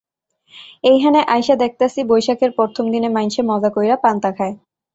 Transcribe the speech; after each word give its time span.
এইহানে 0.83 1.21
আইসা 1.27 1.55
দ্যাখতাছি 1.55 1.99
বৈশাখের 2.09 2.51
পরথম 2.57 2.85
দিনে 2.93 3.09
মাইনসে 3.09 3.41
মজা 3.49 3.69
কইরা 3.75 3.97
পান্তা 4.03 4.29
খায়। 4.37 4.55